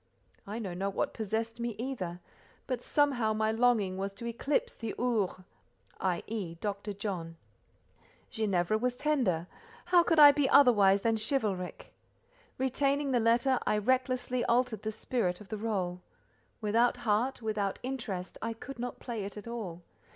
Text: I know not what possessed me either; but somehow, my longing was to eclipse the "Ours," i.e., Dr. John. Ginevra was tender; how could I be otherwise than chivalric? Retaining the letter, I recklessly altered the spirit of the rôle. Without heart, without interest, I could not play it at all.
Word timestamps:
I 0.47 0.57
know 0.57 0.73
not 0.73 0.95
what 0.95 1.13
possessed 1.13 1.59
me 1.59 1.75
either; 1.77 2.21
but 2.65 2.81
somehow, 2.81 3.33
my 3.33 3.51
longing 3.51 3.99
was 3.99 4.11
to 4.13 4.25
eclipse 4.25 4.73
the 4.75 4.95
"Ours," 4.97 5.41
i.e., 5.99 6.55
Dr. 6.55 6.91
John. 6.93 7.37
Ginevra 8.31 8.79
was 8.79 8.97
tender; 8.97 9.45
how 9.85 10.01
could 10.01 10.17
I 10.17 10.31
be 10.31 10.49
otherwise 10.49 11.03
than 11.03 11.17
chivalric? 11.17 11.93
Retaining 12.57 13.11
the 13.11 13.19
letter, 13.19 13.59
I 13.67 13.77
recklessly 13.77 14.43
altered 14.45 14.81
the 14.81 14.91
spirit 14.91 15.39
of 15.39 15.49
the 15.49 15.57
rôle. 15.57 15.99
Without 16.61 16.97
heart, 17.05 17.43
without 17.43 17.77
interest, 17.83 18.39
I 18.41 18.53
could 18.53 18.79
not 18.79 18.99
play 18.99 19.23
it 19.23 19.37
at 19.37 19.47
all. 19.47 19.83